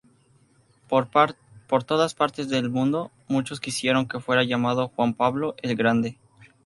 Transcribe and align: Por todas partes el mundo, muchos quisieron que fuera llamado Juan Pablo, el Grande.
Por 0.89 1.83
todas 1.85 2.15
partes 2.15 2.51
el 2.51 2.71
mundo, 2.71 3.11
muchos 3.27 3.59
quisieron 3.59 4.07
que 4.07 4.19
fuera 4.19 4.43
llamado 4.43 4.87
Juan 4.95 5.13
Pablo, 5.13 5.53
el 5.61 5.75
Grande. 5.75 6.17